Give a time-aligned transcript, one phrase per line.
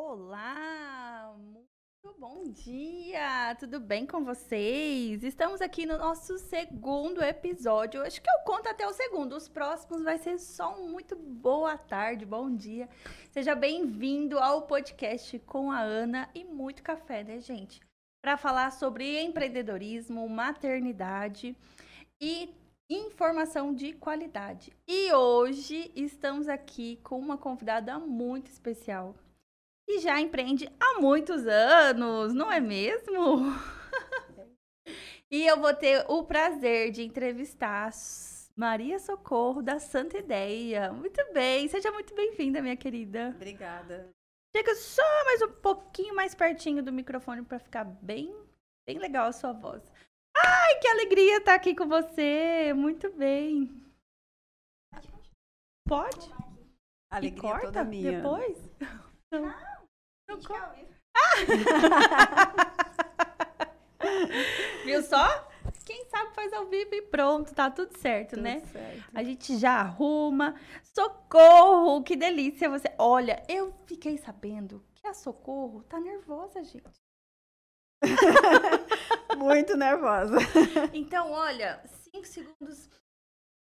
[0.00, 5.24] Olá, muito bom dia, tudo bem com vocês?
[5.24, 8.04] Estamos aqui no nosso segundo episódio.
[8.04, 11.76] Acho que eu conto até o segundo, os próximos vai ser só um muito boa
[11.76, 12.88] tarde, bom dia.
[13.32, 17.80] Seja bem-vindo ao podcast com a Ana e muito café, né, gente?
[18.22, 21.56] Para falar sobre empreendedorismo, maternidade
[22.22, 22.54] e
[22.88, 24.72] informação de qualidade.
[24.86, 29.16] E hoje estamos aqui com uma convidada muito especial
[29.88, 33.38] e já empreende há muitos anos, não é mesmo?
[35.30, 37.90] e eu vou ter o prazer de entrevistar
[38.54, 40.92] Maria Socorro da Santa Ideia.
[40.92, 43.32] Muito bem, seja muito bem-vinda, minha querida.
[43.34, 44.10] Obrigada.
[44.54, 48.36] Chega só mais um pouquinho mais pertinho do microfone para ficar bem,
[48.86, 49.82] bem legal a sua voz.
[50.36, 52.72] Ai, que alegria estar aqui com você.
[52.74, 53.82] Muito bem.
[55.86, 56.30] Pode?
[57.10, 58.18] Alegria e corta toda minha.
[58.18, 58.58] depois?
[59.32, 59.77] Não.
[60.36, 60.86] Corta.
[64.84, 65.48] Viu só?
[65.84, 68.60] Quem sabe faz ao vivo e pronto, tá tudo certo, tudo né?
[68.60, 69.04] Certo.
[69.14, 70.54] A gente já arruma.
[70.82, 72.92] Socorro, que delícia você.
[72.98, 77.00] Olha, eu fiquei sabendo que a Socorro tá nervosa, gente.
[79.36, 80.36] Muito nervosa.
[80.92, 82.88] Então, olha, cinco segundos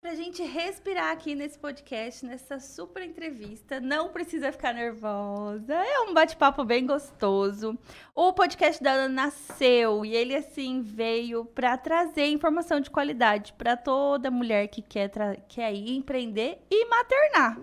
[0.01, 3.81] pra gente respirar aqui nesse podcast, nessa super entrevista.
[3.81, 5.73] Não precisa ficar nervosa.
[5.73, 7.77] É um bate-papo bem gostoso.
[8.15, 13.75] O podcast da Ana nasceu e ele assim veio para trazer informação de qualidade para
[13.75, 15.09] toda mulher que quer
[15.47, 17.59] quer ir empreender e maternar.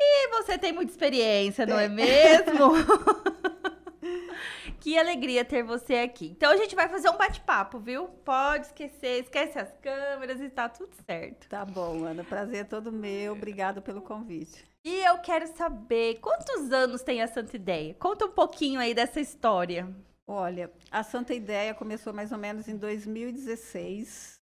[0.00, 2.72] E você tem muita experiência, não é mesmo?
[4.80, 6.26] Que alegria ter você aqui.
[6.26, 8.06] Então a gente vai fazer um bate-papo, viu?
[8.24, 11.48] Pode esquecer, esquece as câmeras e tá tudo certo.
[11.48, 12.22] Tá bom, Ana.
[12.22, 13.32] Prazer é todo meu.
[13.32, 14.64] Obrigada pelo convite.
[14.84, 17.94] E eu quero saber quantos anos tem a Santa Ideia?
[17.94, 19.88] Conta um pouquinho aí dessa história.
[20.26, 24.38] Olha, a Santa Ideia começou mais ou menos em 2016.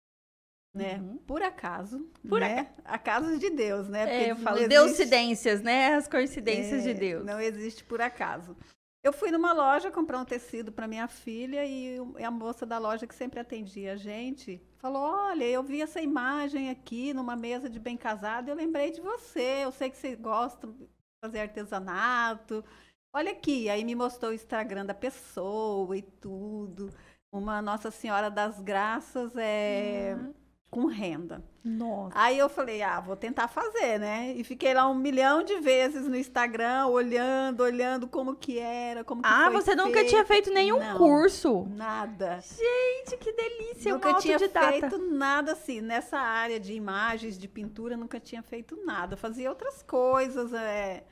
[0.74, 0.96] Né?
[0.96, 1.18] Uhum.
[1.18, 2.68] Por acaso, por né?
[2.84, 4.06] Acaso de Deus, né?
[4.06, 5.94] Porque é, eu falo, deucidências, né?
[5.94, 7.24] As coincidências é, de Deus.
[7.24, 8.56] Não existe por acaso.
[9.04, 13.06] Eu fui numa loja comprar um tecido para minha filha e a moça da loja
[13.06, 17.78] que sempre atendia a gente falou: Olha, eu vi essa imagem aqui numa mesa de
[17.78, 19.60] bem casado, eu lembrei de você.
[19.62, 20.88] Eu sei que você gosta de
[21.22, 22.64] fazer artesanato.
[23.12, 23.68] Olha aqui.
[23.68, 26.90] Aí me mostrou o Instagram da pessoa e tudo.
[27.30, 30.16] Uma Nossa Senhora das Graças é.
[30.18, 30.44] Uhum
[30.74, 31.40] com renda.
[31.64, 32.12] Nossa.
[32.18, 34.34] Aí eu falei, ah, vou tentar fazer, né?
[34.36, 39.22] E fiquei lá um milhão de vezes no Instagram, olhando, olhando como que era, como
[39.22, 39.82] que Ah, você feito.
[39.82, 41.66] nunca tinha feito nenhum Não, curso?
[41.70, 42.38] Nada.
[42.42, 47.96] Gente, que delícia, Nunca uma tinha feito nada assim, nessa área de imagens, de pintura,
[47.96, 49.16] nunca tinha feito nada.
[49.16, 51.02] Fazia outras coisas, é,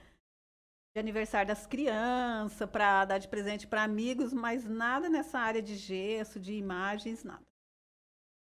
[0.95, 5.77] de aniversário das crianças, para dar de presente para amigos, mas nada nessa área de
[5.77, 7.41] gesso, de imagens, nada.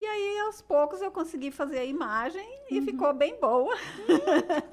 [0.05, 2.85] E aí, aos poucos, eu consegui fazer a imagem e uhum.
[2.85, 3.75] ficou bem boa.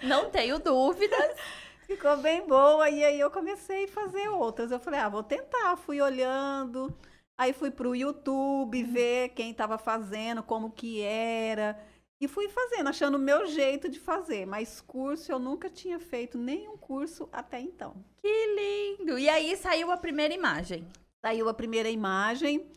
[0.06, 1.36] Não tenho dúvidas.
[1.88, 2.90] ficou bem boa.
[2.90, 4.70] E aí eu comecei a fazer outras.
[4.70, 5.74] Eu falei, ah, vou tentar.
[5.76, 6.94] Fui olhando.
[7.38, 8.92] Aí fui para o YouTube uhum.
[8.92, 11.82] ver quem estava fazendo, como que era.
[12.20, 14.44] E fui fazendo, achando o meu jeito de fazer.
[14.44, 17.94] Mas curso eu nunca tinha feito nenhum curso até então.
[18.20, 19.18] Que lindo!
[19.18, 20.86] E aí saiu a primeira imagem.
[21.24, 22.70] Saiu a primeira imagem.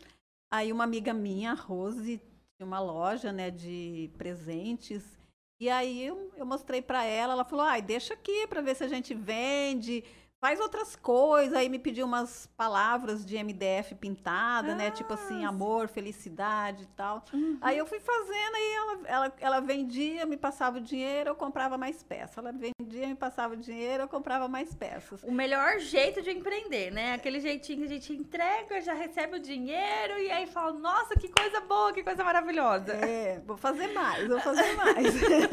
[0.50, 2.18] Aí uma amiga minha, Rose,
[2.64, 5.18] uma loja, né, de presentes.
[5.60, 8.84] E aí eu, eu mostrei para ela, ela falou: "Ai, deixa aqui para ver se
[8.84, 10.04] a gente vende"
[10.46, 11.54] faz outras coisas.
[11.54, 14.90] Aí me pediu umas palavras de MDF pintada, ah, né?
[14.92, 17.24] Tipo assim, ah, amor, felicidade e tal.
[17.32, 17.58] Uhum.
[17.60, 21.76] Aí eu fui fazendo e ela, ela, ela vendia, me passava o dinheiro, eu comprava
[21.76, 22.38] mais peças.
[22.38, 25.20] Ela vendia, me passava o dinheiro, eu comprava mais peças.
[25.24, 27.14] O melhor jeito de empreender, né?
[27.14, 31.28] Aquele jeitinho que a gente entrega, já recebe o dinheiro e aí fala, nossa, que
[31.28, 32.92] coisa boa, que coisa maravilhosa.
[32.92, 35.06] É, vou fazer mais, vou fazer mais.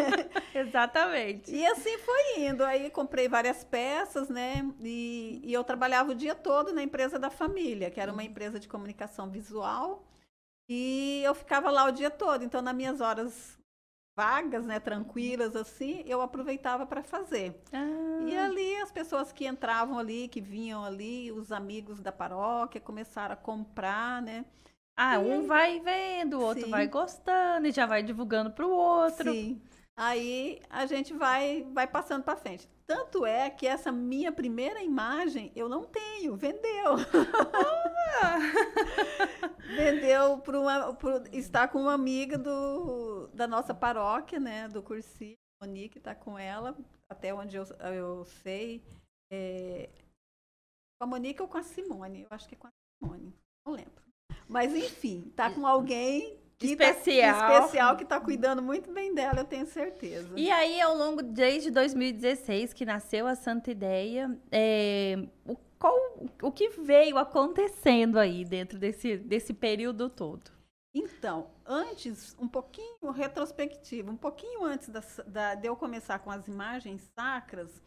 [0.53, 1.51] Exatamente.
[1.51, 2.63] E assim foi indo.
[2.63, 4.63] Aí comprei várias peças, né?
[4.85, 8.59] E, e, eu trabalhava o dia todo na empresa da família, que era uma empresa
[8.59, 10.05] de comunicação visual.
[10.69, 12.43] E eu ficava lá o dia todo.
[12.43, 13.57] Então, nas minhas horas
[14.15, 17.59] vagas, né, tranquilas assim, eu aproveitava para fazer.
[17.71, 18.25] Ah.
[18.27, 23.33] E ali as pessoas que entravam ali, que vinham ali, os amigos da paróquia começaram
[23.33, 24.45] a comprar, né?
[24.95, 26.69] Ah, e um vai vendo, o outro sim.
[26.69, 29.31] vai gostando e já vai divulgando para o outro.
[29.31, 29.59] Sim.
[29.95, 32.67] Aí a gente vai vai passando para frente.
[32.85, 36.95] Tanto é que essa minha primeira imagem eu não tenho, vendeu.
[39.75, 45.37] vendeu para uma, por, está com uma amiga do, da nossa paróquia, né, do cursinho,
[45.61, 46.75] Monique está com ela,
[47.07, 47.63] até onde eu,
[47.93, 48.83] eu sei.
[49.31, 49.89] É,
[50.99, 52.23] Com a Monique ou com a Simone?
[52.23, 53.33] Eu acho que é com a Simone,
[53.65, 54.03] não lembro.
[54.49, 57.39] Mas enfim, tá com alguém especial.
[57.39, 60.29] Tá, especial que tá cuidando muito bem dela, eu tenho certeza.
[60.35, 65.95] E aí, ao longo, desde 2016, que nasceu a Santa Ideia, é, o, qual,
[66.41, 70.51] o que veio acontecendo aí dentro desse, desse período todo?
[70.95, 76.47] Então, antes, um pouquinho retrospectivo, um pouquinho antes da, da, de eu começar com as
[76.47, 77.81] imagens sacras,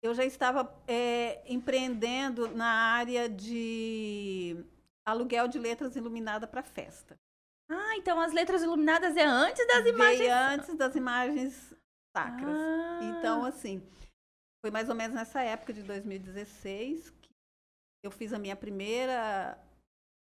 [0.00, 4.64] eu já estava é, empreendendo na área de
[5.04, 7.18] aluguel de letras iluminadas para festa.
[7.68, 10.18] Ah, então as letras iluminadas é antes das imagens.
[10.18, 11.74] Veio antes das imagens
[12.16, 12.56] sacras.
[12.56, 13.00] Ah.
[13.02, 13.82] Então, assim,
[14.64, 17.30] foi mais ou menos nessa época de 2016 que
[18.04, 19.58] eu fiz a minha primeira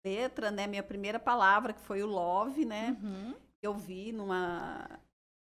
[0.06, 0.68] letra, né?
[0.68, 2.98] Minha primeira palavra, que foi o love, né?
[3.02, 3.36] Uhum.
[3.62, 5.00] Eu vi numa.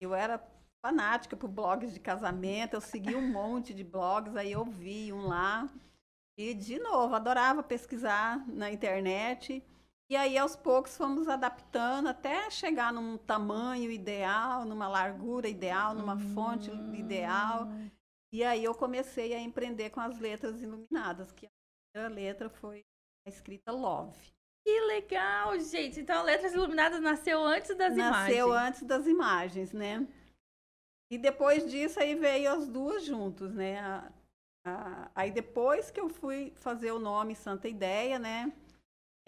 [0.01, 0.43] Eu era
[0.83, 5.27] fanática por blogs de casamento, eu segui um monte de blogs, aí eu vi um
[5.27, 5.69] lá.
[6.37, 9.61] E, de novo, adorava pesquisar na internet.
[10.09, 16.15] E aí, aos poucos, fomos adaptando até chegar num tamanho ideal, numa largura ideal, numa
[16.15, 16.33] hum.
[16.33, 17.67] fonte ideal.
[18.33, 21.49] E aí eu comecei a empreender com as letras iluminadas, que a
[21.93, 22.83] primeira letra foi
[23.25, 24.17] a escrita Love.
[24.65, 25.99] Que legal, gente!
[25.99, 28.27] Então, Letras Iluminadas nasceu antes das nasceu imagens.
[28.27, 30.07] Nasceu antes das imagens, né?
[31.11, 33.79] E depois disso aí veio as duas juntos, né?
[33.79, 34.11] A,
[34.65, 38.51] a, aí depois que eu fui fazer o nome Santa Ideia, né?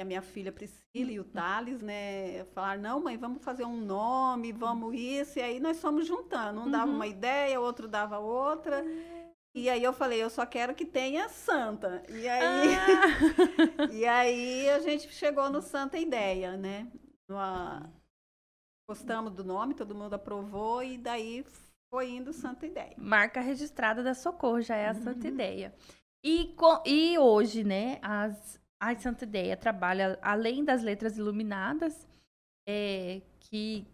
[0.02, 4.52] A minha filha Priscila e o Thales, né, falaram, não, mãe, vamos fazer um nome,
[4.52, 6.72] vamos isso, e aí nós fomos juntando, um uhum.
[6.72, 8.84] dava uma ideia, outro dava outra,
[9.56, 13.88] e aí eu falei, eu só quero que tenha Santa, e aí, ah.
[13.92, 16.92] e aí a gente chegou no Santa Ideia, né,
[17.30, 17.90] Numa,
[18.90, 21.46] gostamos do nome, todo mundo aprovou, e daí
[21.90, 22.96] foi indo Santa Ideia.
[22.98, 25.34] Marca registrada da Socorro, já é a Santa uhum.
[25.34, 25.74] Ideia.
[26.24, 26.56] E,
[26.86, 32.08] e hoje, né, as, a Santa Ideia trabalha, além das letras iluminadas,
[32.68, 33.86] é, que,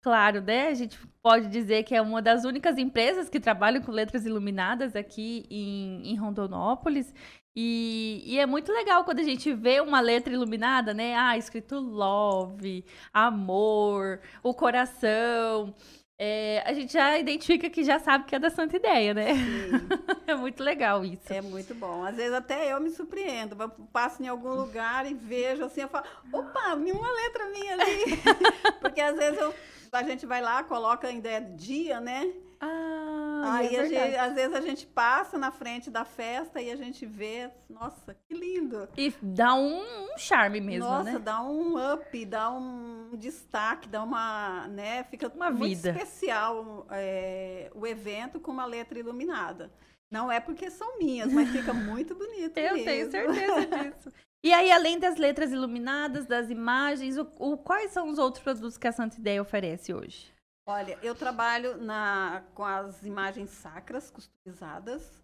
[0.00, 3.90] claro, né, a gente pode dizer que é uma das únicas empresas que trabalham com
[3.90, 7.12] letras iluminadas aqui em, em Rondonópolis.
[7.56, 11.16] E, e, é muito legal quando a gente vê uma letra iluminada, né?
[11.16, 15.74] Ah, escrito love, amor, o coração
[16.22, 19.28] é, a gente já identifica que já sabe que é da Santa Ideia, né?
[20.28, 21.32] é muito legal isso.
[21.32, 22.04] É muito bom.
[22.04, 23.56] Às vezes até eu me surpreendo.
[23.90, 28.04] Passo em algum lugar e vejo assim, eu falo, opa, uma letra minha ali.
[28.82, 29.54] Porque às vezes eu,
[29.90, 32.30] a gente vai lá, coloca ainda é dia, né?
[32.60, 33.09] Ah,
[33.42, 37.04] Aí é gente, às vezes a gente passa na frente da festa e a gente
[37.06, 38.88] vê, nossa, que lindo.
[38.96, 39.80] E dá um,
[40.14, 41.12] um charme mesmo, nossa, né?
[41.12, 45.90] Nossa, dá um up, dá um destaque, dá uma, né, fica uma muito vida.
[45.90, 49.70] especial é, o evento com uma letra iluminada.
[50.10, 52.84] Não é porque são minhas, mas fica muito bonito Eu mesmo.
[52.84, 54.12] tenho certeza disso.
[54.42, 58.78] E aí, além das letras iluminadas, das imagens, o, o, quais são os outros produtos
[58.78, 60.32] que a Santa Ideia oferece hoje?
[60.70, 65.20] Olha, eu trabalho na, com as imagens sacras customizadas,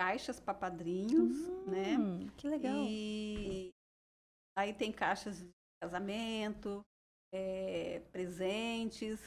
[0.00, 2.30] caixas para padrinhos, hum, né?
[2.38, 2.74] Que legal.
[2.74, 3.74] E
[4.56, 5.50] aí tem caixas de
[5.82, 6.82] casamento,
[7.30, 9.20] é, presentes,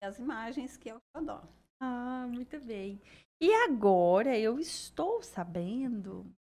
[0.00, 1.48] as imagens que eu adoro.
[1.82, 3.02] Ah, muito bem.
[3.42, 6.32] E agora eu estou sabendo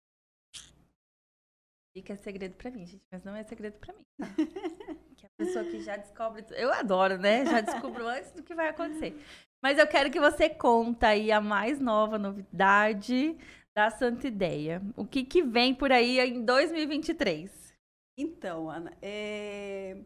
[2.05, 4.05] que é segredo para mim, gente, mas não é segredo para mim.
[4.17, 4.27] Tá?
[5.39, 7.45] pessoa que já descobre, eu adoro, né?
[7.45, 9.17] Já descubro antes do que vai acontecer.
[9.63, 13.37] Mas eu quero que você conta aí a mais nova novidade
[13.75, 14.81] da Santa Ideia.
[14.97, 17.73] O que, que vem por aí em 2023?
[18.17, 20.03] Então, Ana, é...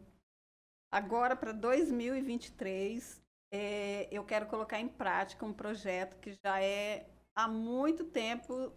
[0.92, 3.20] agora para 2023,
[3.52, 4.08] é...
[4.12, 8.72] eu quero colocar em prática um projeto que já é há muito tempo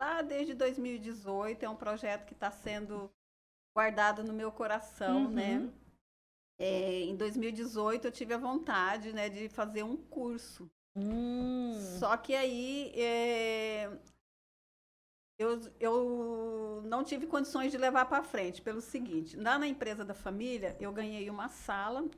[0.00, 1.64] lá desde 2018.
[1.64, 3.10] É um projeto que está sendo
[3.76, 5.58] guardado no meu coração, né?
[5.58, 5.66] uhum.
[5.66, 5.72] né?
[6.58, 10.66] É, em 2018 eu tive a vontade, né, de fazer um curso.
[10.96, 11.74] Hum.
[11.98, 13.90] Só que aí é,
[15.38, 20.14] eu, eu não tive condições de levar para frente pelo seguinte: lá na empresa da
[20.14, 22.08] família eu ganhei uma sala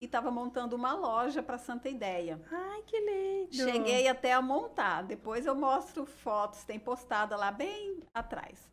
[0.00, 2.40] e estava montando uma loja para Santa Ideia.
[2.50, 3.54] Ai, que lindo!
[3.54, 5.02] Cheguei até a montar.
[5.02, 8.71] Depois eu mostro fotos, tem postada lá bem atrás.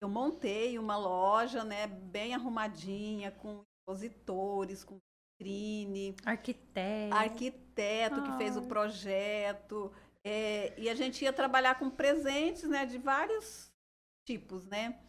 [0.00, 4.98] Eu montei uma loja, né, bem arrumadinha, com expositores, com
[5.38, 6.14] vitrine.
[6.24, 7.14] Arquiteto.
[7.14, 8.22] Arquiteto Ai.
[8.22, 9.92] que fez o projeto.
[10.24, 13.72] É, e a gente ia trabalhar com presentes, né, de vários
[14.26, 15.00] tipos, né?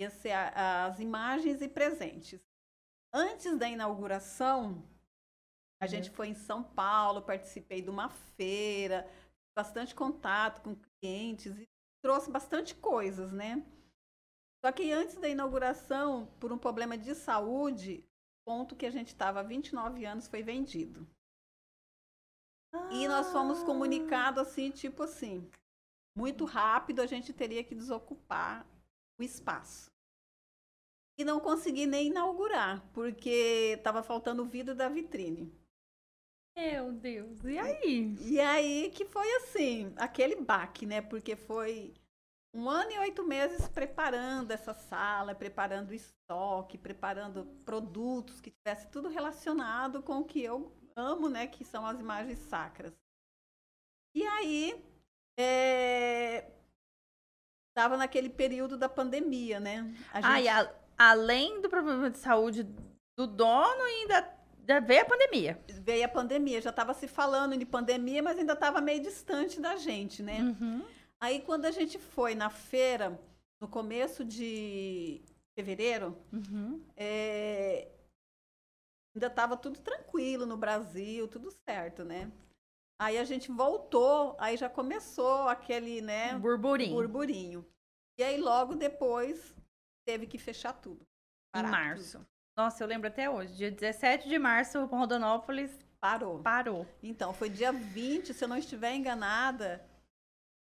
[0.00, 2.40] Ia ser a, as imagens e presentes.
[3.14, 4.86] Antes da inauguração,
[5.80, 6.16] a gente uhum.
[6.16, 9.06] foi em São Paulo, participei de uma feira,
[9.54, 11.68] bastante contato com clientes e
[12.02, 13.64] trouxe bastante coisas, né?
[14.64, 18.04] Só que antes da inauguração, por um problema de saúde,
[18.46, 21.06] ponto que a gente estava há 29 anos foi vendido.
[22.90, 23.66] E nós fomos Ah.
[23.66, 25.50] comunicados assim, tipo assim,
[26.16, 28.66] muito rápido a gente teria que desocupar
[29.18, 29.90] o espaço.
[31.18, 35.52] E não consegui nem inaugurar, porque estava faltando o vidro da vitrine.
[36.56, 38.14] Meu Deus, e aí?
[38.20, 41.00] E aí que foi assim, aquele baque, né?
[41.02, 41.94] Porque foi
[42.54, 49.08] um ano e oito meses preparando essa sala, preparando estoque, preparando produtos que tivesse tudo
[49.08, 51.46] relacionado com o que eu amo, né?
[51.46, 52.92] Que são as imagens sacras.
[54.14, 54.84] E aí,
[57.70, 59.94] estava naquele período da pandemia, né?
[60.12, 62.64] A Ah, gente- e a- além do problema de saúde
[63.16, 65.58] do dono, ainda, ainda veio a pandemia.
[65.80, 69.76] veio a pandemia, já estava se falando de pandemia, mas ainda estava meio distante da
[69.76, 70.38] gente, né?
[70.40, 70.84] Uhum.
[71.22, 73.16] Aí quando a gente foi na feira,
[73.60, 75.22] no começo de
[75.54, 76.82] fevereiro, Uhum.
[76.96, 77.88] é,
[79.14, 82.30] ainda estava tudo tranquilo no Brasil, tudo certo, né?
[83.00, 86.94] Aí a gente voltou, aí já começou aquele, né, Burburinho.
[86.94, 87.66] burburinho.
[88.18, 89.54] E aí logo depois
[90.06, 91.06] teve que fechar tudo.
[91.54, 92.18] Em março.
[92.18, 92.26] tudo.
[92.56, 93.54] Nossa, eu lembro até hoje.
[93.54, 96.42] Dia 17 de março, Rondonópolis Parou.
[96.42, 96.86] parou.
[97.02, 99.84] Então, foi dia 20, se eu não estiver enganada.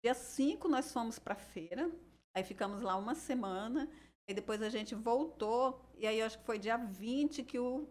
[0.04, 1.92] Dia 5 nós fomos para feira.
[2.36, 3.90] Aí ficamos lá uma semana.
[4.30, 5.82] Aí depois a gente voltou.
[5.96, 7.88] E aí acho que foi dia 20 que o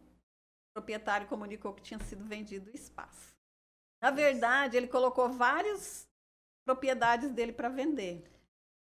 [0.74, 3.34] proprietário comunicou que tinha sido vendido o espaço.
[4.02, 6.06] Na verdade, ele colocou várias
[6.66, 8.30] propriedades dele para vender.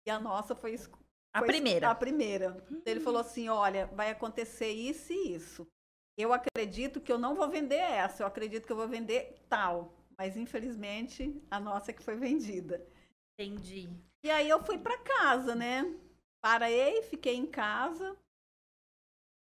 [0.08, 1.00] E a nossa foi, esco-
[1.34, 1.90] A foi primeira.
[1.90, 2.66] A primeira.
[2.86, 5.68] Ele falou assim: olha, vai acontecer isso e isso.
[6.18, 9.94] Eu acredito que eu não vou vender essa, eu acredito que eu vou vender tal.
[10.18, 12.86] Mas infelizmente a nossa que foi vendida.
[13.38, 13.90] Entendi.
[14.24, 15.84] E aí eu fui para casa, né?
[16.42, 18.18] Parei, fiquei em casa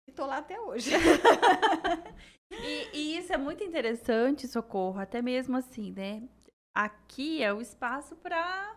[0.09, 0.90] e tô lá até hoje.
[2.50, 6.26] E, e isso é muito interessante, Socorro, até mesmo assim, né?
[6.75, 8.76] Aqui é o espaço para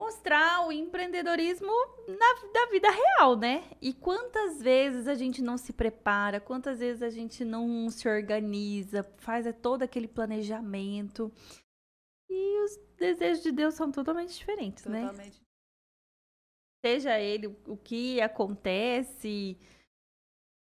[0.00, 1.72] mostrar o empreendedorismo
[2.06, 3.64] na, da vida real, né?
[3.80, 9.02] E quantas vezes a gente não se prepara, quantas vezes a gente não se organiza,
[9.18, 11.32] faz é, todo aquele planejamento.
[12.30, 15.00] E os desejos de Deus são totalmente diferentes, né?
[15.02, 15.42] Totalmente.
[16.84, 19.56] seja ele o- o que acontece,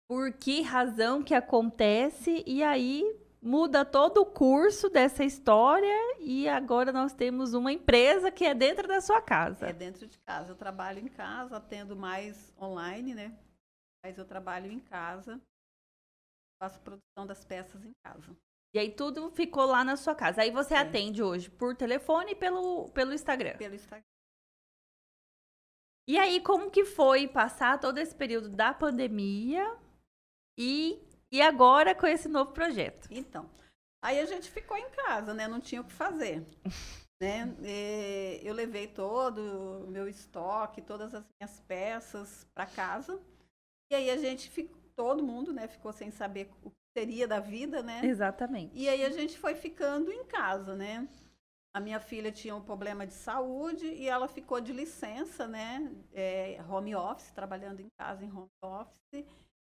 [0.07, 3.03] por que razão que acontece, e aí
[3.41, 8.87] muda todo o curso dessa história e agora nós temos uma empresa que é dentro
[8.87, 9.67] da sua casa.
[9.67, 10.51] É dentro de casa.
[10.51, 13.35] Eu trabalho em casa, atendo mais online, né?
[14.03, 15.41] Mas eu trabalho em casa,
[16.61, 18.35] faço produção das peças em casa.
[18.75, 20.41] E aí tudo ficou lá na sua casa.
[20.41, 20.79] Aí você É.
[20.79, 23.55] atende hoje por telefone e pelo, pelo Instagram.
[23.55, 24.03] Pelo Instagram.
[26.05, 29.79] E aí, como que foi passar todo esse período da pandemia
[30.59, 31.01] e,
[31.31, 33.07] e agora com esse novo projeto?
[33.09, 33.49] Então,
[34.03, 35.47] aí a gente ficou em casa, né?
[35.47, 36.45] Não tinha o que fazer.
[37.19, 37.55] né?
[37.63, 43.19] E eu levei todo o meu estoque, todas as minhas peças para casa.
[43.89, 47.39] E aí a gente ficou, todo mundo, né, ficou sem saber o que seria da
[47.39, 48.01] vida, né?
[48.05, 48.71] Exatamente.
[48.73, 51.07] E aí a gente foi ficando em casa, né?
[51.75, 55.93] A minha filha tinha um problema de saúde e ela ficou de licença, né?
[56.13, 59.25] É, home office, trabalhando em casa em home office.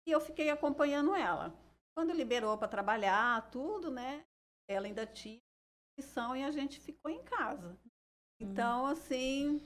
[0.05, 1.57] E eu fiquei acompanhando ela.
[1.95, 4.23] Quando liberou para trabalhar, tudo, né?
[4.69, 5.41] Ela ainda tinha
[5.97, 7.75] lição e a gente ficou em casa.
[8.39, 9.59] Então, assim,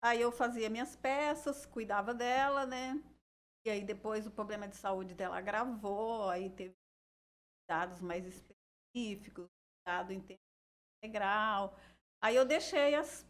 [0.00, 3.02] aí eu fazia minhas peças, cuidava dela, né?
[3.66, 6.76] E aí depois o problema de saúde dela agravou, aí teve
[7.68, 9.46] dados mais específicos,
[9.86, 10.40] dado em tempo
[11.02, 11.76] integral.
[12.22, 13.26] Aí eu deixei as,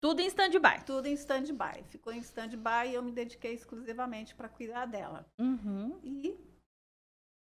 [0.00, 0.84] Tudo em stand-by.
[0.84, 1.82] tudo em stand-by.
[1.84, 5.26] Ficou em stand-by e eu me dediquei exclusivamente para cuidar dela.
[5.38, 5.98] Uhum.
[6.04, 6.38] E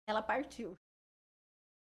[0.08, 0.78] ela partiu.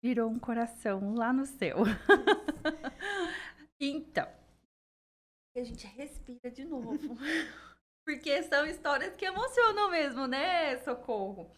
[0.05, 1.79] Virou um coração lá no céu.
[3.81, 4.27] então,
[5.57, 6.99] a gente respira de novo.
[8.05, 11.51] Porque são histórias que emocionam mesmo, né, Socorro?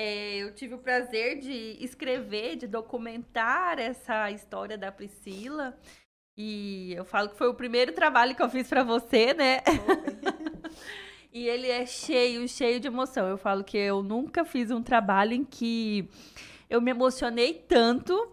[0.00, 5.76] É, eu tive o prazer de escrever, de documentar essa história da Priscila.
[6.36, 9.60] E eu falo que foi o primeiro trabalho que eu fiz para você, né?
[11.30, 13.28] E ele é cheio, cheio de emoção.
[13.28, 16.08] Eu falo que eu nunca fiz um trabalho em que
[16.70, 18.32] eu me emocionei tanto.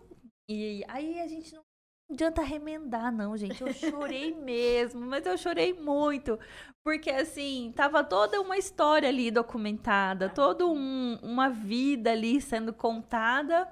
[0.49, 1.64] E aí a gente não
[2.11, 3.61] adianta remendar, não, gente.
[3.61, 6.39] Eu chorei mesmo, mas eu chorei muito.
[6.83, 13.67] Porque, assim, tava toda uma história ali documentada, toda um- uma vida ali sendo contada.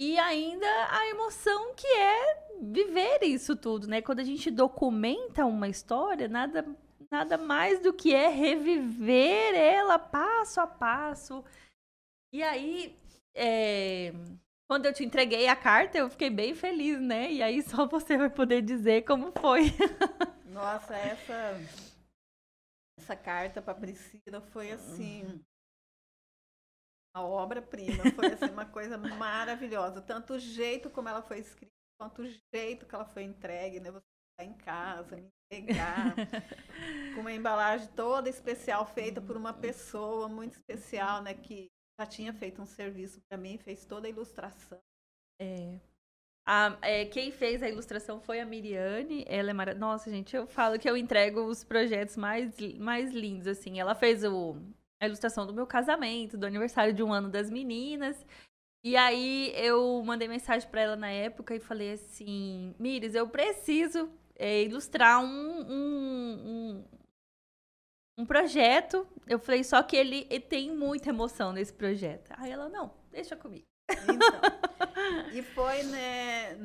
[0.00, 4.00] E ainda a emoção que é viver isso tudo, né?
[4.00, 6.64] Quando a gente documenta uma história, nada,
[7.10, 11.44] nada mais do que é reviver ela passo a passo.
[12.32, 12.96] E aí,
[13.34, 14.12] é,
[14.68, 17.32] quando eu te entreguei a carta, eu fiquei bem feliz, né?
[17.32, 19.62] E aí só você vai poder dizer como foi.
[20.44, 21.54] Nossa, essa
[22.98, 25.42] essa carta para Priscila foi assim
[27.14, 32.22] a obra-prima, foi assim, uma coisa maravilhosa, tanto o jeito como ela foi escrita, quanto
[32.22, 33.90] o jeito que ela foi entregue, né?
[33.90, 34.04] Você
[34.38, 36.14] tá em casa, me entregar,
[37.14, 41.68] com uma embalagem toda especial feita por uma pessoa muito especial, né, que
[41.98, 44.78] já tinha feito um serviço para mim, fez toda a ilustração.
[45.40, 45.80] É.
[46.46, 49.24] A, é, quem fez a ilustração foi a Miriane.
[49.26, 49.92] Ela é maravilhosa.
[49.92, 53.78] Nossa, gente, eu falo que eu entrego os projetos mais, mais lindos, assim.
[53.78, 54.56] Ela fez o,
[55.02, 58.24] a ilustração do meu casamento, do aniversário de um ano das meninas.
[58.84, 64.08] E aí eu mandei mensagem para ela na época e falei assim: Miris, eu preciso
[64.36, 66.84] é, ilustrar um, um,
[68.18, 69.06] um, projeto.
[69.26, 72.30] Eu falei, só que ele, ele tem muita emoção nesse projeto.
[72.36, 73.64] Aí ela, não, deixa comigo.
[73.90, 76.56] Então, e foi, né?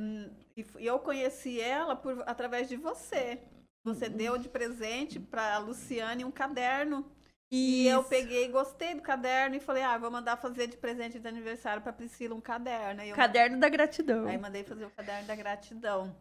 [0.56, 3.40] E eu conheci ela por, através de você.
[3.84, 4.18] Você uhum.
[4.18, 7.06] deu de presente para a Luciane um caderno.
[7.52, 7.86] Isso.
[7.86, 11.28] E eu peguei, gostei do caderno e falei, ah, vou mandar fazer de presente de
[11.28, 13.02] aniversário para Priscila um caderno.
[13.02, 14.28] Aí caderno da gratidão.
[14.28, 16.16] Aí mandei fazer o caderno da gratidão.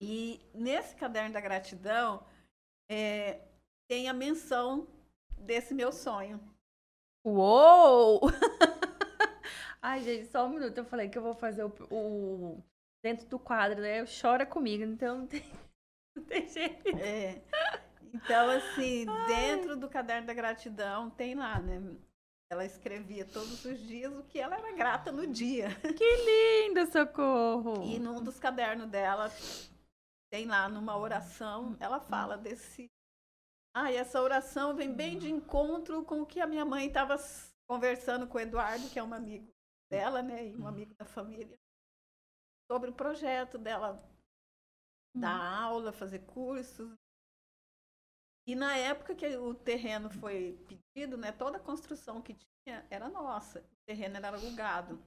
[0.00, 2.24] E nesse caderno da gratidão
[2.90, 3.40] é,
[3.88, 4.86] tem a menção
[5.38, 6.40] desse meu sonho.
[7.24, 8.20] Uou!
[9.82, 10.78] Ai, gente, só um minuto.
[10.78, 12.62] Eu falei que eu vou fazer o, o
[13.02, 14.04] dentro do quadro, né?
[14.20, 15.44] Chora comigo, então não tem,
[16.14, 16.88] não tem jeito.
[16.98, 17.42] É.
[18.12, 19.26] Então, assim, Ai.
[19.26, 21.80] dentro do caderno da gratidão tem lá, né?
[22.50, 25.68] Ela escrevia todos os dias o que ela era grata no dia.
[25.96, 27.82] Que lindo, socorro!
[27.82, 29.30] E num dos cadernos dela
[30.30, 32.88] tem lá numa oração, ela fala desse.
[33.78, 37.16] Ah, e essa oração vem bem de encontro com o que a minha mãe estava
[37.68, 39.52] conversando com o Eduardo, que é um amigo
[39.90, 41.58] dela, né, e um amigo da família,
[42.72, 44.02] sobre o projeto dela
[45.14, 45.64] dar uhum.
[45.66, 46.90] aula, fazer cursos.
[48.48, 53.10] E na época que o terreno foi pedido, né, toda a construção que tinha era
[53.10, 53.60] nossa.
[53.60, 55.04] O terreno era alugado.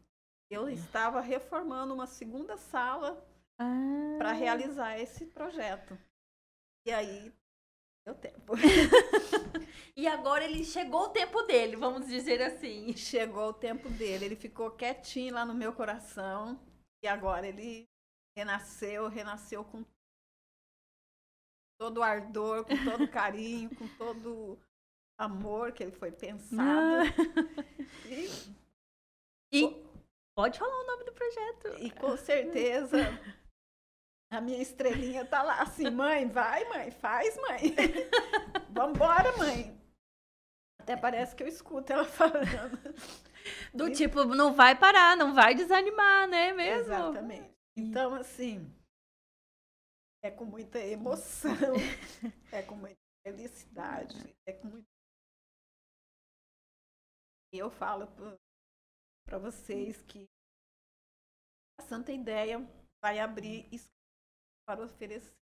[0.48, 0.70] Eu uhum.
[0.70, 3.28] estava reformando uma segunda sala
[3.58, 4.16] ah.
[4.20, 5.98] para realizar esse projeto.
[6.86, 7.34] E aí
[8.10, 8.54] deu tempo.
[9.96, 12.96] e agora ele chegou o tempo dele, vamos dizer assim.
[12.96, 14.26] Chegou o tempo dele.
[14.26, 16.60] Ele ficou quietinho lá no meu coração.
[17.04, 17.88] E agora ele
[18.36, 19.86] renasceu, renasceu com
[21.80, 24.60] todo o ardor, com todo o carinho, com todo o
[25.18, 26.62] amor que ele foi pensado.
[26.62, 27.04] Ah.
[29.52, 29.84] E, e
[30.36, 31.84] pode falar o nome do projeto.
[31.84, 32.98] E com certeza
[34.30, 37.60] a minha estrelinha tá lá assim, mãe, vai, mãe, faz, mãe.
[38.70, 39.78] Vambora, mãe.
[40.80, 42.78] Até parece que eu escuto ela falando.
[43.74, 43.94] Do e...
[43.94, 46.94] tipo, não vai parar, não vai desanimar, né mesmo?
[46.94, 47.58] Exatamente.
[47.76, 48.72] Então, assim,
[50.24, 51.52] é com muita emoção,
[52.52, 54.88] é com muita felicidade, é com muito.
[57.54, 58.08] E eu falo
[59.26, 60.26] para vocês que
[61.80, 62.60] a Santa Ideia
[63.04, 63.68] vai abrir
[64.70, 65.34] para oferecer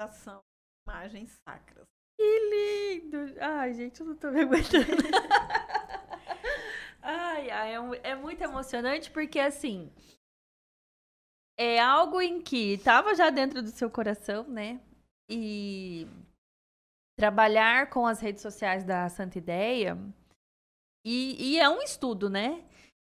[0.00, 0.40] ação
[0.88, 1.84] imagens sacras.
[2.18, 3.18] Que lindo!
[3.38, 4.86] Ai, gente, eu não tô me aguentando.
[7.02, 9.92] ai, ai, é, é muito emocionante porque, assim,
[11.58, 14.80] é algo em que estava já dentro do seu coração, né?
[15.28, 16.06] E
[17.18, 19.98] trabalhar com as redes sociais da Santa Ideia.
[21.04, 22.66] E, e é um estudo, né?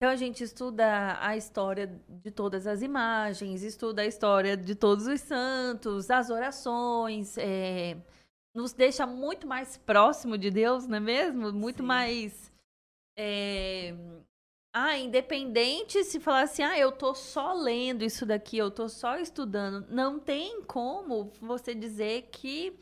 [0.04, 5.08] Então a gente estuda a história de todas as imagens, estuda a história de todos
[5.08, 7.96] os santos, as orações, é,
[8.54, 11.54] nos deixa muito mais próximo de Deus, não é mesmo?
[11.54, 11.88] Muito Sim.
[11.88, 12.52] mais.
[13.18, 13.96] É,
[14.76, 19.18] ah, independente se falar assim, ah, eu tô só lendo isso daqui, eu tô só
[19.18, 22.78] estudando, não tem como você dizer que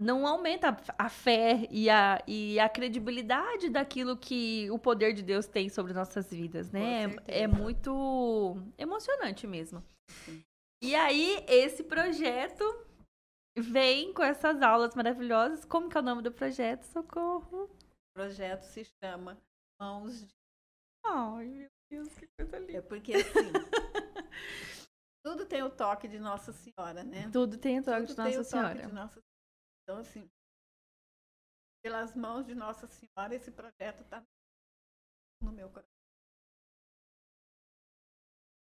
[0.00, 5.46] não aumenta a fé e a, e a credibilidade daquilo que o poder de Deus
[5.46, 7.04] tem sobre nossas vidas, né?
[7.28, 9.84] É, é, muito emocionante mesmo.
[10.24, 10.42] Sim.
[10.82, 12.64] E aí, esse projeto
[13.58, 15.66] vem com essas aulas maravilhosas.
[15.66, 16.84] Como que é o nome do projeto?
[16.84, 17.64] Socorro!
[17.64, 19.36] O projeto se chama
[19.78, 20.34] Mãos de...
[21.04, 22.78] Ai, meu Deus, que coisa linda.
[22.78, 23.52] É porque, assim,
[25.22, 27.28] tudo tem o toque de Nossa Senhora, né?
[27.30, 29.20] Tudo tem o toque, tudo de, Nossa o toque de Nossa
[29.90, 30.30] então, assim,
[31.82, 34.24] pelas mãos de Nossa Senhora, esse projeto está
[35.42, 35.90] no meu coração.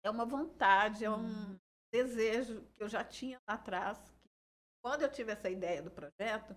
[0.01, 1.59] é uma vontade, é um
[1.91, 3.97] desejo que eu já tinha lá atrás.
[4.81, 6.55] Quando eu tive essa ideia do projeto,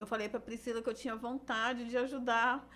[0.00, 2.68] eu falei para Priscila que eu tinha vontade de ajudar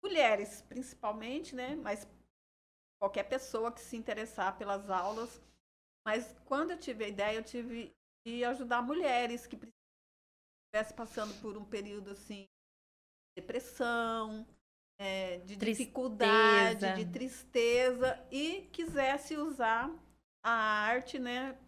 [0.00, 1.74] mulheres, principalmente, né?
[1.74, 2.06] Mas
[3.00, 5.42] qualquer pessoa que se interessar pelas aulas.
[6.06, 7.92] Mas quando eu tive a ideia, eu tive
[8.24, 9.56] de ajudar mulheres que
[10.70, 14.46] estivessem passando por um período assim, de depressão,
[14.98, 15.78] é, de tristeza.
[15.78, 19.90] dificuldade, de tristeza e quisesse usar
[20.42, 21.58] a arte, né,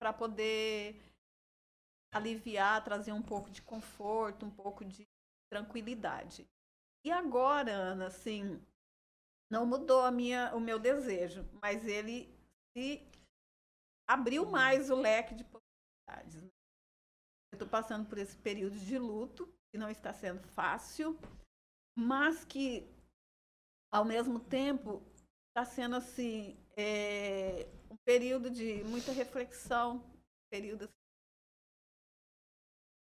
[0.00, 1.00] para poder
[2.12, 5.06] aliviar, trazer um pouco de conforto, um pouco de
[5.50, 6.48] tranquilidade.
[7.04, 8.60] E agora, Ana, assim,
[9.50, 12.34] não mudou a minha, o meu desejo, mas ele
[12.72, 13.06] se
[14.08, 16.42] abriu mais o leque de possibilidades.
[16.42, 16.50] Né?
[17.52, 21.18] Eu estou passando por esse período de luto, que não está sendo fácil,
[21.96, 22.88] mas que,
[23.92, 25.02] ao mesmo tempo,
[25.48, 30.94] está sendo assim, é, um período de muita reflexão, um período assim,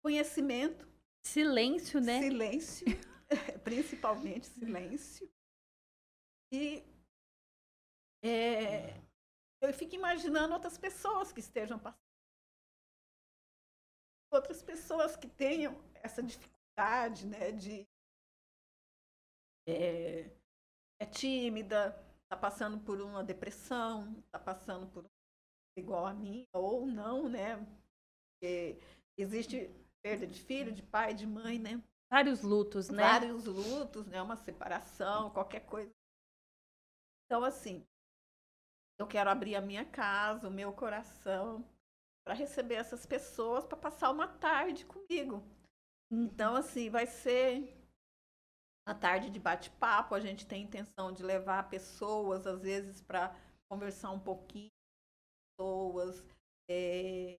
[0.03, 0.89] conhecimento.
[1.23, 2.21] Silêncio, né?
[2.21, 2.87] Silêncio,
[3.63, 5.31] principalmente silêncio.
[6.53, 6.83] E
[8.25, 9.01] é,
[9.63, 12.10] eu fico imaginando outras pessoas que estejam passando.
[14.31, 17.87] Outras pessoas que tenham essa dificuldade, né, de
[19.67, 20.31] é,
[21.01, 21.89] é tímida,
[22.23, 25.05] está passando por uma depressão, está passando por
[25.77, 27.57] igual a mim, ou não, né?
[28.33, 28.79] Porque
[29.17, 29.69] existe
[30.03, 31.83] perda de filho, de pai, de mãe, né?
[32.11, 33.03] Vários lutos, né?
[33.03, 34.21] Vários lutos, né?
[34.23, 35.93] Uma separação, qualquer coisa.
[37.25, 37.87] Então, assim,
[38.99, 41.65] eu quero abrir a minha casa, o meu coração,
[42.25, 45.43] para receber essas pessoas, para passar uma tarde comigo.
[46.11, 47.77] Então, assim, vai ser
[48.87, 50.15] uma tarde de bate-papo.
[50.15, 53.35] A gente tem intenção de levar pessoas, às vezes, para
[53.71, 54.71] conversar um pouquinho
[55.59, 56.25] pessoas.
[56.69, 57.39] É,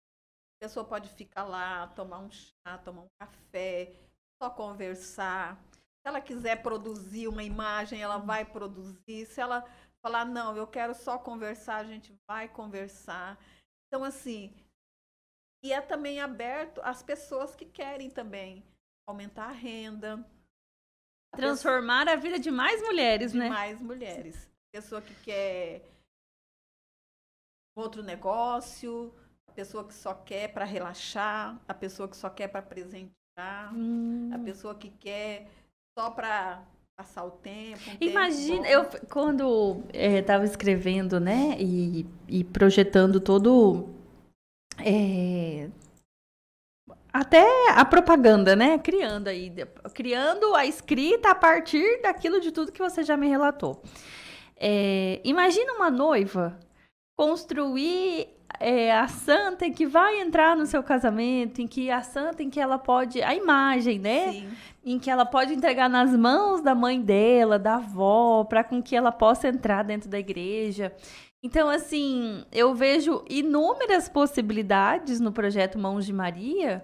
[0.58, 3.94] a pessoa pode ficar lá, tomar um chá, tomar um café,
[4.41, 5.62] só conversar.
[5.74, 9.26] Se ela quiser produzir uma imagem, ela vai produzir.
[9.26, 9.63] Se ela
[10.04, 13.38] falar, não, eu quero só conversar, a gente vai conversar.
[13.88, 14.56] Então, assim,
[15.63, 18.63] e é também aberto às pessoas que querem também
[19.08, 20.26] aumentar a renda.
[21.36, 23.50] Transformar a vida de mais mulheres, de né?
[23.50, 24.50] Mais mulheres.
[24.74, 25.82] Pessoa que quer
[27.76, 29.13] outro negócio,
[29.47, 34.30] a pessoa que só quer para relaxar, a pessoa que só quer para presentear, hum.
[34.34, 35.47] a pessoa que quer
[35.97, 36.63] só para
[36.97, 37.82] passar o tempo.
[37.89, 44.01] Um Imagina, tempo eu quando estava é, escrevendo, né, e, e projetando todo
[44.86, 45.70] é,
[47.13, 49.54] até a propaganda, né, criando aí,
[49.94, 53.82] criando a escrita a partir daquilo de tudo que você já me relatou.
[54.56, 56.58] É, imagina uma noiva
[57.17, 62.44] construir é, a santa em que vai entrar no seu casamento, em que a santa
[62.44, 63.22] em que ela pode.
[63.22, 64.32] A imagem, né?
[64.32, 64.50] Sim.
[64.84, 68.96] Em que ela pode entregar nas mãos da mãe dela, da avó, para com que
[68.96, 70.94] ela possa entrar dentro da igreja.
[71.43, 76.84] Então, assim, eu vejo inúmeras possibilidades no projeto Mãos de Maria,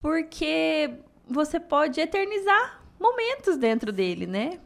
[0.00, 4.60] porque você pode eternizar momentos dentro dele, né?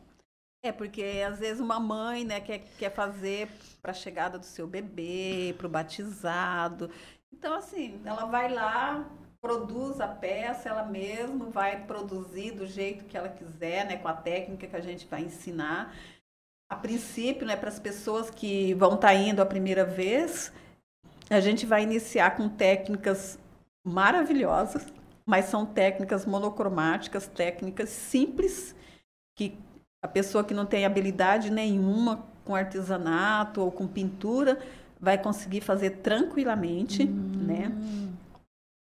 [0.64, 3.49] É, porque às vezes uma mãe, né, quer, quer fazer
[3.83, 6.90] para a chegada do seu bebê, para o batizado.
[7.33, 9.07] Então, assim, ela vai lá,
[9.40, 14.14] produz a peça, ela mesma vai produzir do jeito que ela quiser, né, com a
[14.14, 15.94] técnica que a gente vai ensinar.
[16.68, 20.52] A princípio, né, para as pessoas que vão estar tá indo a primeira vez,
[21.31, 23.38] a gente vai iniciar com técnicas
[23.85, 24.87] maravilhosas,
[25.24, 28.74] mas são técnicas monocromáticas, técnicas simples,
[29.37, 29.57] que
[30.02, 34.59] a pessoa que não tem habilidade nenhuma com artesanato ou com pintura
[35.00, 37.44] vai conseguir fazer tranquilamente, hum.
[37.46, 37.72] né?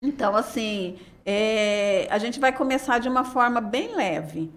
[0.02, 4.50] Então, assim, é, a gente vai começar de uma forma bem leve.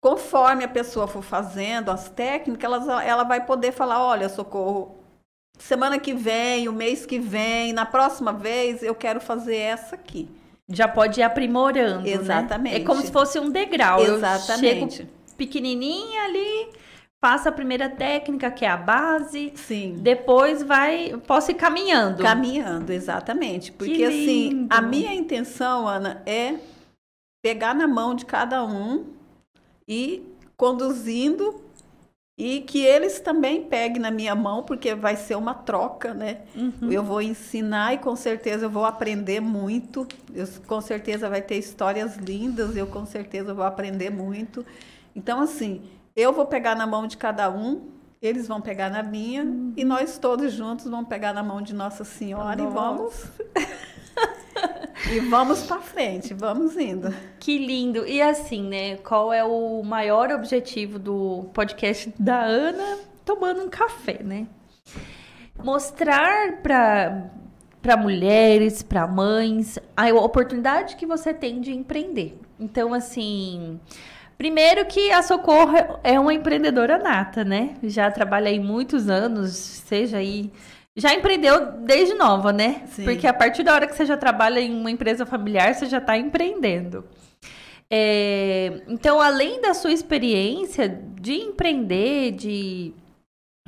[0.00, 4.98] Conforme a pessoa for fazendo as técnicas, ela, ela vai poder falar: olha, socorro,
[5.58, 10.28] semana que vem, o mês que vem, na próxima vez eu quero fazer essa aqui.
[10.68, 12.04] Já pode ir aprimorando.
[12.04, 12.10] Né?
[12.10, 12.78] Exatamente.
[12.78, 12.82] Né?
[12.82, 14.00] É como se fosse um degrau.
[14.00, 14.82] Exatamente.
[14.82, 16.68] Eu chego pequenininha ali,
[17.18, 19.52] faço a primeira técnica, que é a base.
[19.54, 19.96] Sim.
[19.98, 22.22] Depois vai, posso ir caminhando.
[22.22, 23.72] Caminhando, exatamente.
[23.72, 26.56] Porque assim, a minha intenção, Ana, é
[27.42, 29.19] pegar na mão de cada um
[29.90, 30.22] e
[30.56, 31.60] conduzindo
[32.38, 36.42] e que eles também peguem na minha mão, porque vai ser uma troca, né?
[36.54, 36.90] Uhum.
[36.90, 40.06] Eu vou ensinar e com certeza eu vou aprender muito.
[40.32, 44.64] Eu, com certeza vai ter histórias lindas, eu com certeza vou aprender muito.
[45.14, 45.82] Então, assim,
[46.14, 47.90] eu vou pegar na mão de cada um
[48.22, 49.72] eles vão pegar na minha uhum.
[49.74, 52.62] e nós todos juntos vamos pegar na mão de Nossa Senhora Nossa.
[52.62, 53.24] e vamos
[55.12, 57.14] e vamos para frente, vamos indo.
[57.38, 58.06] Que lindo.
[58.06, 64.20] E assim, né, qual é o maior objetivo do podcast da Ana tomando um café,
[64.22, 64.46] né?
[65.62, 67.30] Mostrar para
[67.80, 72.38] para mulheres, para mães, a oportunidade que você tem de empreender.
[72.58, 73.80] Então, assim,
[74.40, 77.74] Primeiro que a Socorro é uma empreendedora nata, né?
[77.82, 80.50] Já trabalha aí muitos anos, seja aí.
[81.00, 82.82] Já empreendeu desde nova, né?
[82.86, 83.04] Sim.
[83.04, 85.98] Porque a partir da hora que você já trabalha em uma empresa familiar, você já
[85.98, 87.04] está empreendendo.
[87.90, 92.94] É, então, além da sua experiência de empreender, de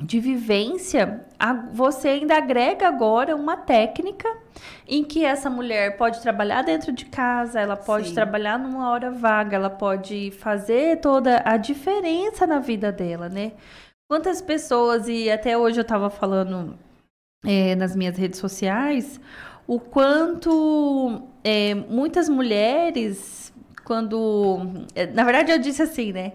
[0.01, 4.27] de vivência, a, você ainda agrega agora uma técnica
[4.87, 8.13] em que essa mulher pode trabalhar dentro de casa, ela pode Sim.
[8.13, 13.53] trabalhar numa hora vaga, ela pode fazer toda a diferença na vida dela, né?
[14.09, 16.77] Quantas pessoas, e até hoje eu estava falando
[17.43, 19.19] é, nas minhas redes sociais,
[19.67, 23.53] o quanto é, muitas mulheres,
[23.83, 24.85] quando.
[24.95, 26.33] É, na verdade, eu disse assim, né?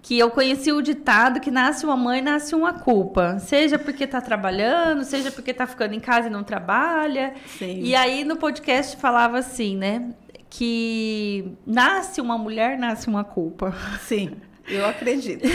[0.00, 3.38] que eu conheci o ditado que nasce uma mãe, nasce uma culpa.
[3.40, 7.34] Seja porque está trabalhando, seja porque está ficando em casa e não trabalha.
[7.58, 7.80] Sim.
[7.82, 10.10] E aí no podcast falava assim, né?
[10.48, 13.74] Que nasce uma mulher, nasce uma culpa.
[14.00, 14.30] Sim,
[14.66, 15.46] eu acredito.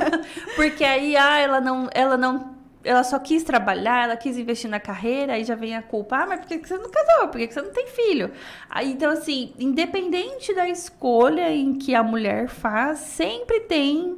[0.56, 2.57] porque aí ah, ela não, ela não
[2.88, 6.26] ela só quis trabalhar, ela quis investir na carreira, aí já vem a culpa, ah,
[6.26, 7.28] mas por que você não casou?
[7.28, 8.30] Por que você não tem filho?
[8.70, 14.16] Aí, então, assim, independente da escolha em que a mulher faz, sempre tem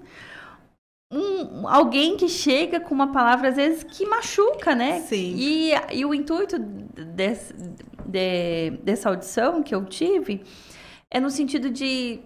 [1.13, 5.01] um, alguém que chega com uma palavra, às vezes, que machuca, né?
[5.01, 5.35] Sim.
[5.37, 7.53] E, e o intuito desse,
[8.07, 10.45] de, dessa audição que eu tive
[11.11, 12.21] é no sentido de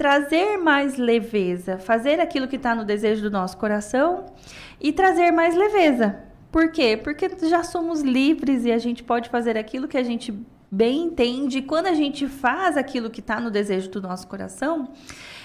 [0.00, 4.24] trazer mais leveza, fazer aquilo que está no desejo do nosso coração
[4.80, 6.20] e trazer mais leveza.
[6.50, 6.96] Por quê?
[6.96, 10.32] Porque já somos livres e a gente pode fazer aquilo que a gente
[10.70, 11.60] bem entende.
[11.60, 14.88] Quando a gente faz aquilo que está no desejo do nosso coração,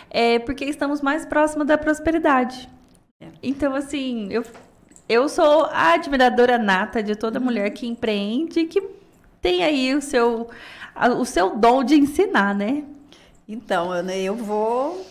[0.10, 2.70] é porque estamos mais próximos da prosperidade.
[3.20, 3.28] É.
[3.44, 4.42] Então, assim, eu,
[5.10, 7.46] eu sou a admiradora nata de toda uhum.
[7.46, 8.82] mulher que empreende e que
[9.42, 10.48] tem aí o seu,
[11.20, 12.86] o seu dom de ensinar, né?
[13.48, 15.06] Então, Ana, eu vou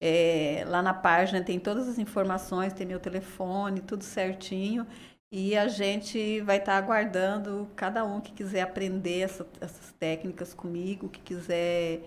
[0.03, 4.85] É, lá na página tem todas as informações, tem meu telefone, tudo certinho.
[5.31, 10.53] E a gente vai estar tá aguardando cada um que quiser aprender essa, essas técnicas
[10.53, 12.01] comigo, que quiser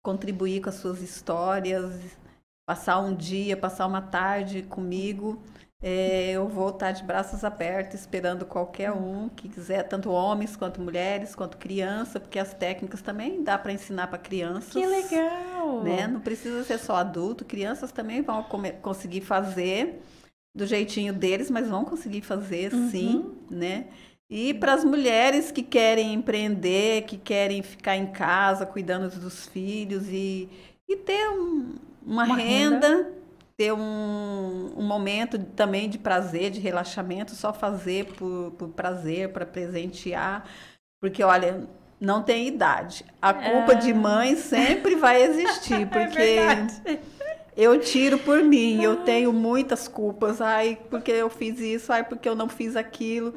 [0.00, 1.92] contribuir com as suas histórias,
[2.64, 5.42] passar um dia, passar uma tarde comigo.
[5.82, 10.54] É, eu vou estar tá de braços abertos esperando qualquer um que quiser, tanto homens
[10.54, 14.72] quanto mulheres, quanto criança, porque as técnicas também dá para ensinar para crianças.
[14.72, 15.82] Que legal!
[15.82, 16.06] Né?
[16.06, 18.44] Não precisa ser só adulto, crianças também vão
[18.80, 20.00] conseguir fazer
[20.54, 22.90] do jeitinho deles, mas vão conseguir fazer uhum.
[22.90, 23.86] sim, né?
[24.28, 30.08] E para as mulheres que querem empreender, que querem ficar em casa cuidando dos filhos
[30.08, 30.48] e,
[30.88, 33.12] e ter um, uma, uma, renda, renda,
[33.56, 39.44] ter um, um momento também de prazer, de relaxamento, só fazer por, por prazer, para
[39.44, 40.48] presentear.
[40.98, 41.68] Porque, olha,
[42.00, 43.04] não tem idade.
[43.20, 43.76] A culpa é...
[43.76, 46.98] de mãe sempre vai existir, é porque é
[47.56, 50.40] eu tiro por mim, eu tenho muitas culpas.
[50.40, 53.34] Ai, porque eu fiz isso, ai, porque eu não fiz aquilo.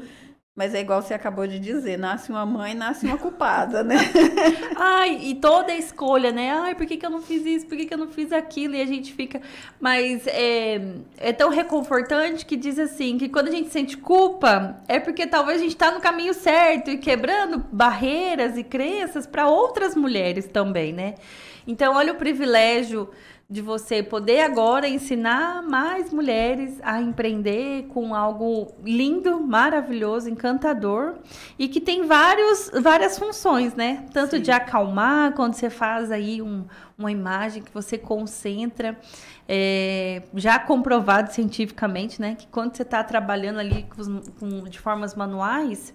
[0.56, 3.98] Mas é igual você acabou de dizer, nasce uma mãe, nasce uma culpada, né?
[4.78, 6.50] Ai, e toda escolha, né?
[6.50, 7.68] Ai, por que, que eu não fiz isso?
[7.68, 8.74] Por que, que eu não fiz aquilo?
[8.74, 9.42] E a gente fica.
[9.82, 10.80] Mas é,
[11.18, 15.58] é tão reconfortante que diz assim: que quando a gente sente culpa, é porque talvez
[15.58, 20.94] a gente está no caminho certo e quebrando barreiras e crenças para outras mulheres também,
[20.94, 21.16] né?
[21.68, 23.10] Então, olha o privilégio
[23.48, 31.16] de você poder agora ensinar mais mulheres a empreender com algo lindo, maravilhoso, encantador
[31.58, 34.08] e que tem vários, várias funções, né?
[34.12, 34.42] Tanto Sim.
[34.42, 36.66] de acalmar, quando você faz aí um,
[36.98, 39.00] uma imagem que você concentra,
[39.48, 42.34] é, já comprovado cientificamente, né?
[42.34, 45.94] Que quando você está trabalhando ali com, com, de formas manuais,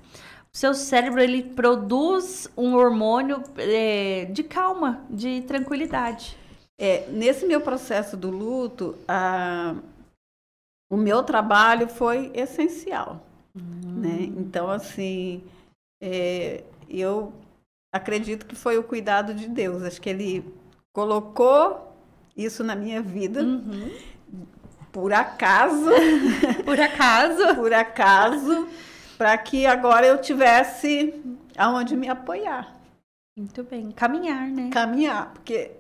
[0.53, 6.39] o seu cérebro ele produz um hormônio é, de calma, de tranquilidade.
[6.81, 9.75] É, nesse meu processo do luto, a,
[10.91, 13.21] o meu trabalho foi essencial.
[13.55, 14.01] Uhum.
[14.01, 14.23] Né?
[14.39, 15.45] Então, assim,
[16.03, 17.35] é, eu
[17.93, 19.83] acredito que foi o cuidado de Deus.
[19.83, 20.43] Acho que Ele
[20.91, 21.95] colocou
[22.35, 23.43] isso na minha vida.
[23.43, 23.91] Uhum.
[24.91, 25.91] Por acaso.
[26.65, 27.55] por acaso.
[27.61, 28.69] por acaso.
[29.19, 31.13] Para que agora eu tivesse
[31.59, 32.75] aonde me apoiar.
[33.37, 33.91] Muito bem.
[33.91, 34.71] Caminhar, né?
[34.73, 35.35] Caminhar.
[35.35, 35.73] Porque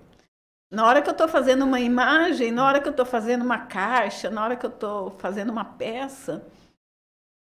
[0.70, 3.59] na hora que eu estou fazendo uma imagem, na hora que eu estou fazendo uma
[3.59, 6.46] caixa, na hora que eu estou fazendo uma peça,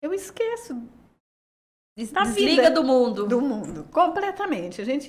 [0.01, 0.75] eu esqueço.
[2.11, 3.25] Da Desliga vida, do mundo.
[3.25, 4.81] Do mundo, completamente.
[4.81, 5.07] A gente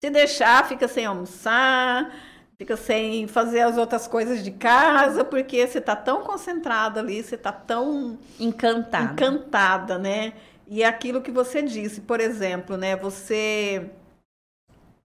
[0.00, 2.14] se deixar, fica sem almoçar,
[2.56, 7.34] fica sem fazer as outras coisas de casa, porque você está tão concentrada ali, você
[7.34, 9.12] está tão encantada.
[9.12, 10.32] encantada, né?
[10.66, 12.96] E é aquilo que você disse, por exemplo, né?
[12.96, 13.90] Você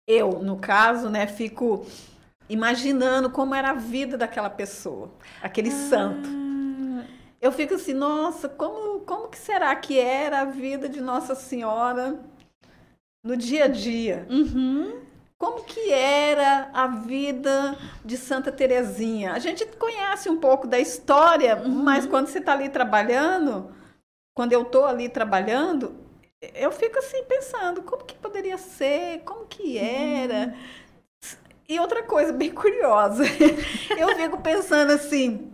[0.07, 1.85] eu, no caso, né, fico
[2.49, 5.89] imaginando como era a vida daquela pessoa, aquele ah.
[5.89, 6.29] santo.
[7.41, 12.17] Eu fico assim, nossa, como, como que será que era a vida de Nossa Senhora
[13.21, 14.25] no dia a dia?
[14.29, 15.01] Uhum.
[15.37, 19.33] Como que era a vida de Santa Terezinha?
[19.33, 21.83] A gente conhece um pouco da história, uhum.
[21.83, 23.75] mas quando você está ali trabalhando,
[24.33, 25.97] quando eu estou ali trabalhando,
[26.55, 30.47] eu fico assim pensando, como que poderia ser, como que era?
[30.47, 30.53] Uhum.
[31.67, 33.23] E outra coisa bem curiosa,
[33.97, 35.51] eu fico pensando assim,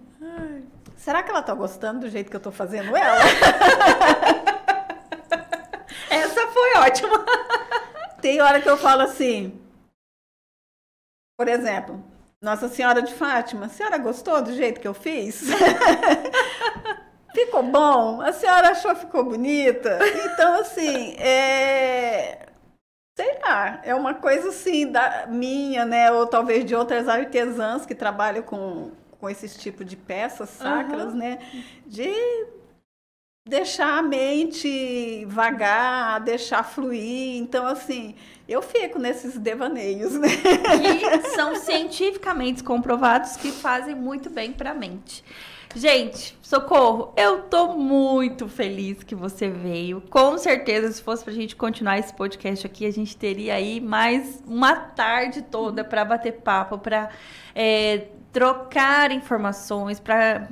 [0.98, 3.20] será que ela tá gostando do jeito que eu tô fazendo ela?
[6.10, 7.26] Essa foi ótima.
[8.22, 9.62] Tem hora que eu falo assim,
[11.38, 12.04] por exemplo,
[12.42, 15.44] Nossa Senhora de Fátima, a senhora gostou do jeito que eu fiz?
[17.34, 18.20] ficou bom?
[18.22, 20.00] A senhora achou que ficou bonita?
[20.26, 22.49] Então, assim, é
[23.20, 26.10] sei lá, é uma coisa assim da minha, né?
[26.10, 31.20] Ou talvez de outras artesãs que trabalham com, com esse tipo de peças sacras, uhum.
[31.20, 31.40] né?
[31.86, 32.14] De
[33.46, 37.42] deixar a mente vagar, deixar fluir.
[37.42, 38.16] Então, assim,
[38.48, 40.30] eu fico nesses devaneios, né?
[40.98, 45.26] Que são cientificamente comprovados que fazem muito bem para a mente.
[45.76, 50.02] Gente, socorro, eu tô muito feliz que você veio.
[50.10, 54.42] Com certeza, se fosse pra gente continuar esse podcast aqui, a gente teria aí mais
[54.48, 57.12] uma tarde toda para bater papo, para
[57.54, 60.50] é, trocar informações, para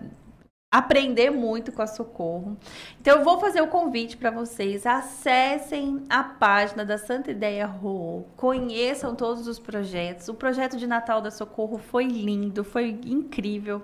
[0.71, 2.55] aprender muito com a Socorro.
[3.01, 8.25] Então eu vou fazer o convite para vocês, acessem a página da Santa Ideia Rô,
[8.35, 10.27] conheçam todos os projetos.
[10.27, 13.83] O projeto de Natal da Socorro foi lindo, foi incrível.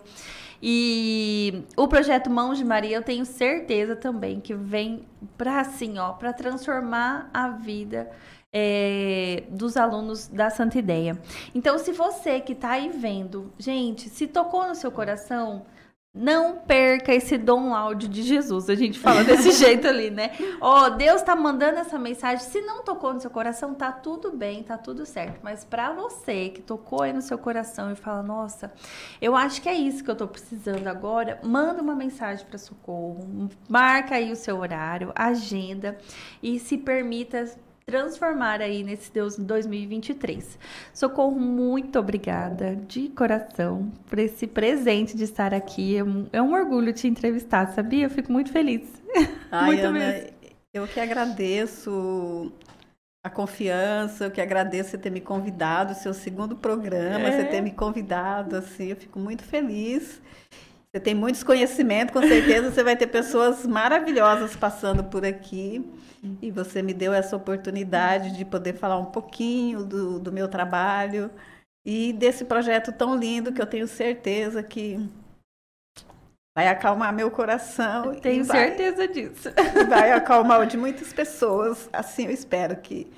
[0.65, 5.05] E o projeto Mãos de Maria, eu tenho certeza também que vem
[5.37, 8.09] para assim, ó, para transformar a vida
[8.53, 11.19] é, dos alunos da Santa Ideia.
[11.53, 15.65] Então, se você que está aí vendo, gente, se tocou no seu coração,
[16.13, 18.69] não perca esse dom áudio de Jesus.
[18.69, 20.31] A gente fala desse jeito ali, né?
[20.61, 22.45] Ó, oh, Deus tá mandando essa mensagem.
[22.45, 25.39] Se não tocou no seu coração, tá tudo bem, tá tudo certo.
[25.41, 28.71] Mas para você que tocou aí no seu coração e fala: "Nossa,
[29.19, 33.49] eu acho que é isso que eu tô precisando agora", manda uma mensagem para Socorro.
[33.67, 35.97] Marca aí o seu horário, agenda
[36.43, 37.49] e se permita
[37.85, 40.57] transformar aí nesse Deus 2023.
[40.93, 45.97] Socorro, muito obrigada de coração por esse presente de estar aqui.
[45.97, 48.05] É um, é um orgulho te entrevistar, sabia?
[48.05, 48.87] Eu fico muito feliz.
[49.51, 50.29] Ai, muito Ana, mesmo.
[50.73, 52.51] eu que agradeço
[53.25, 57.31] a confiança, eu que agradeço você ter me convidado, seu segundo programa, é.
[57.31, 60.21] você ter me convidado, assim, eu fico muito feliz.
[60.93, 65.83] Você tem muitos conhecimentos, com certeza você vai ter pessoas maravilhosas passando por aqui.
[66.39, 71.31] E você me deu essa oportunidade de poder falar um pouquinho do, do meu trabalho
[71.83, 74.99] e desse projeto tão lindo que eu tenho certeza que
[76.55, 78.13] vai acalmar meu coração.
[78.21, 79.49] tenho vai, certeza disso.
[79.89, 81.89] Vai acalmar o de muitas pessoas.
[81.91, 83.11] Assim eu espero que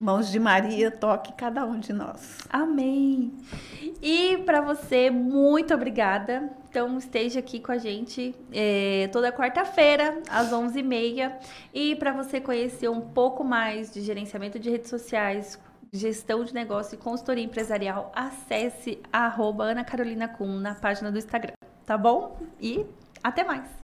[0.00, 2.38] Mãos de Maria toque cada um de nós.
[2.50, 3.32] Amém.
[4.02, 6.50] E para você, muito obrigada.
[6.68, 11.32] Então, esteja aqui com a gente é, toda quarta-feira, às 11h30.
[11.72, 15.58] E para você conhecer um pouco mais de gerenciamento de redes sociais,
[15.92, 21.54] gestão de negócio e consultoria empresarial, acesse arroba Ana Carolina Kuhn na página do Instagram.
[21.86, 22.36] Tá bom?
[22.60, 22.84] E
[23.22, 23.83] até mais!